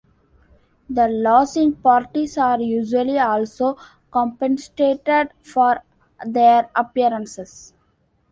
[0.89, 3.77] The losing parties are usually also
[4.09, 5.83] compensated for
[6.25, 7.75] their appearances.